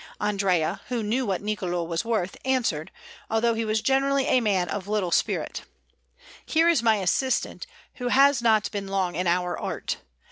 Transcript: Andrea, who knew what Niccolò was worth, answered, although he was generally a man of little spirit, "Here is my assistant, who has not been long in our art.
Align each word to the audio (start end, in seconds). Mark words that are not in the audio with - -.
Andrea, 0.19 0.81
who 0.87 1.03
knew 1.03 1.27
what 1.27 1.43
Niccolò 1.43 1.85
was 1.85 2.03
worth, 2.03 2.35
answered, 2.43 2.89
although 3.29 3.53
he 3.53 3.63
was 3.63 3.81
generally 3.81 4.25
a 4.25 4.39
man 4.41 4.67
of 4.67 4.87
little 4.87 5.11
spirit, 5.11 5.61
"Here 6.43 6.67
is 6.67 6.81
my 6.81 6.95
assistant, 6.95 7.67
who 7.97 8.07
has 8.07 8.41
not 8.41 8.71
been 8.71 8.87
long 8.87 9.13
in 9.13 9.27
our 9.27 9.55
art. 9.55 9.97